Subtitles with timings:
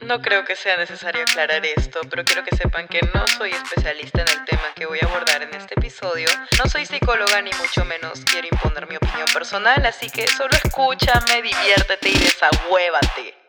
[0.00, 4.22] No creo que sea necesario aclarar esto, pero quiero que sepan que no soy especialista
[4.22, 6.28] en el tema que voy a abordar en este episodio.
[6.58, 11.42] No soy psicóloga ni mucho menos quiero imponer mi opinión personal, así que solo escúchame,
[11.42, 13.47] diviértete y desahuévate.